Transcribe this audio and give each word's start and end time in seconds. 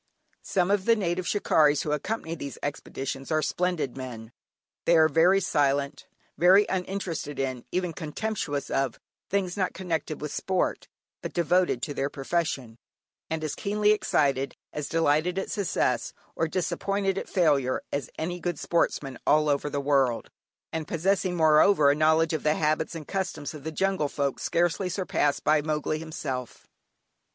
Some 0.41 0.71
of 0.71 0.85
the 0.85 0.95
native 0.95 1.27
"shikarries" 1.27 1.83
who 1.83 1.91
accompany 1.91 2.33
these 2.33 2.57
expeditions 2.63 3.29
are 3.31 3.43
splendid 3.43 3.95
men. 3.95 4.31
They 4.85 4.97
are 4.97 5.07
very 5.07 5.39
silent, 5.39 6.07
very 6.39 6.65
uninterested 6.69 7.37
in, 7.37 7.65
even 7.71 7.93
contemptuous 7.93 8.71
of, 8.71 8.99
things 9.29 9.55
not 9.55 9.75
connected 9.75 10.19
with 10.19 10.33
sport, 10.33 10.87
but 11.21 11.33
devoted 11.35 11.83
to 11.83 11.93
their 11.93 12.09
profession, 12.09 12.79
and 13.29 13.43
as 13.43 13.53
keenly 13.53 13.91
excited, 13.91 14.55
as 14.73 14.89
delighted 14.89 15.37
at 15.37 15.51
success, 15.51 16.13
or 16.35 16.47
disappointed 16.47 17.19
at 17.19 17.29
failure, 17.29 17.83
as 17.93 18.09
any 18.17 18.39
good 18.39 18.57
sportsman 18.57 19.19
all 19.27 19.55
the 19.55 19.79
world 19.79 20.25
over; 20.25 20.33
and 20.73 20.87
possessing 20.87 21.35
moreover 21.35 21.91
a 21.91 21.95
knowledge 21.95 22.33
of 22.33 22.41
the 22.41 22.55
habits 22.55 22.95
and 22.95 23.07
customs 23.07 23.53
of 23.53 23.63
the 23.63 23.71
jungle 23.71 24.09
folk 24.09 24.39
scarcely 24.39 24.89
surpassed 24.89 25.43
by 25.43 25.61
"Mowgli" 25.61 25.99
himself. 25.99 26.65